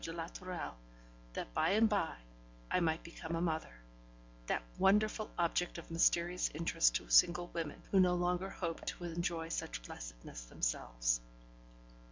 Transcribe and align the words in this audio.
de 0.03 0.11
la 0.11 0.25
Tourelle, 0.29 0.73
that 1.33 1.53
by 1.53 1.69
and 1.69 1.87
by 1.87 2.15
I 2.71 2.79
might 2.79 3.03
become 3.03 3.35
a 3.35 3.41
mother 3.41 3.75
that 4.47 4.63
wonderful 4.79 5.29
object 5.37 5.77
of 5.77 5.91
mysterious 5.91 6.49
interest 6.55 6.95
to 6.95 7.09
single 7.11 7.45
women, 7.49 7.83
who 7.91 7.99
no 7.99 8.15
longer 8.15 8.49
hope 8.49 8.83
to 8.87 9.03
enjoy 9.03 9.49
such 9.49 9.83
blessedness 9.83 10.45
themselves. 10.45 11.21